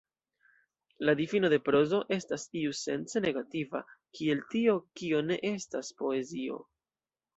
La 1.09 1.13
difino 1.19 1.51
de 1.53 1.59
prozo 1.67 1.99
estas 2.17 2.45
iusence 2.61 3.23
negativa, 3.27 3.83
kiel 4.21 4.41
tio, 4.55 4.75
kio 5.03 5.21
ne 5.29 5.39
estas 5.51 5.97
poezio. 6.01 6.59